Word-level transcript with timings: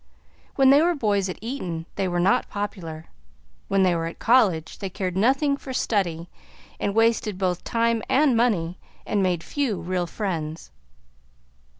When 0.55 0.71
they 0.71 0.81
were 0.81 0.95
boys 0.95 1.29
at 1.29 1.37
Eton, 1.41 1.85
they 1.95 2.07
were 2.07 2.19
not 2.19 2.49
popular; 2.49 3.05
when 3.67 3.83
they 3.83 3.93
were 3.93 4.07
at 4.07 4.17
college, 4.17 4.79
they 4.79 4.89
cared 4.89 5.15
nothing 5.15 5.55
for 5.55 5.73
study, 5.73 6.27
and 6.79 6.95
wasted 6.95 7.37
both 7.37 7.63
time 7.63 8.01
and 8.09 8.35
money, 8.35 8.79
and 9.05 9.21
made 9.21 9.43
few 9.43 9.79
real 9.79 10.07
friends. 10.07 10.71